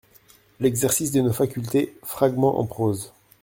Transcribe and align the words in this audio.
L'Exercice 0.59 1.11
de 1.11 1.21
nos 1.21 1.31
facultés, 1.31 1.95
fragment 2.01 2.57
en 2.59 2.65
prose. 2.65 3.13